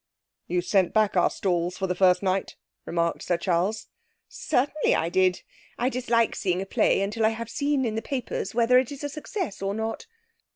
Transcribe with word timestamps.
'You 0.47 0.61
sent 0.63 0.95
back 0.95 1.15
our 1.15 1.29
stalls 1.29 1.77
for 1.77 1.85
the 1.85 1.93
first 1.93 2.23
night,' 2.23 2.55
remarked 2.87 3.21
Sir 3.21 3.37
Charles. 3.37 3.85
'Certainly 4.27 4.95
I 4.95 5.09
did. 5.09 5.43
I 5.77 5.89
dislike 5.89 6.35
seeing 6.35 6.59
a 6.59 6.65
play 6.65 7.01
until 7.03 7.23
I 7.23 7.29
have 7.29 7.51
seen 7.51 7.85
in 7.85 7.93
the 7.93 8.01
papers 8.01 8.55
whether 8.55 8.79
it 8.79 8.91
is 8.91 9.03
a 9.03 9.09
success 9.09 9.61
or 9.61 9.75
not.' 9.75 10.07